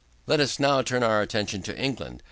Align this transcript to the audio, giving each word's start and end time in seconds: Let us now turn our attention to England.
Let 0.25 0.39
us 0.39 0.59
now 0.59 0.81
turn 0.81 1.03
our 1.03 1.21
attention 1.21 1.61
to 1.61 1.77
England. 1.79 2.19